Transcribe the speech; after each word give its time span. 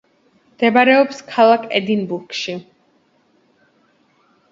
მდებარეობს 0.51 1.19
დედაქალაქ 1.27 1.67
ედინბურგში. 1.79 2.55